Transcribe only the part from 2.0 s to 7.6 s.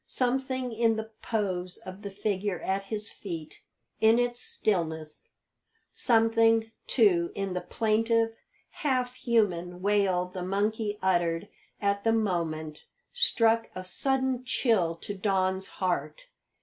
the figure at his feet, in its stillness something, too, in